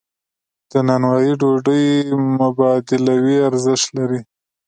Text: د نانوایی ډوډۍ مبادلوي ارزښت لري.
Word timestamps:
د 0.71 0.73
نانوایی 0.87 1.33
ډوډۍ 1.41 1.85
مبادلوي 2.39 3.37
ارزښت 3.49 3.87
لري. 3.97 4.19